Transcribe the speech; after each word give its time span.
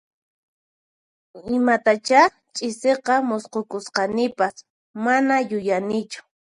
Imatachá 1.57 2.21
ch'isiqa 2.55 3.13
musqhukusqanipas, 3.27 4.55
mana 5.03 5.35
yuyanichu 5.49 6.21